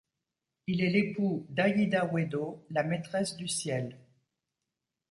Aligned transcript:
Il 0.65 0.81
est 0.81 0.89
l'époux 0.89 1.45
d'Ayida 1.51 2.05
Wedo, 2.11 2.65
la 2.71 2.81
maîtresse 2.81 3.37
du 3.37 3.47
ciel. 3.47 3.99